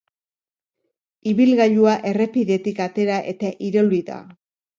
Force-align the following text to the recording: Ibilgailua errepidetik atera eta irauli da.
Ibilgailua 1.31 1.93
errepidetik 2.13 2.81
atera 2.87 3.21
eta 3.35 3.53
irauli 3.71 4.03
da. 4.11 4.19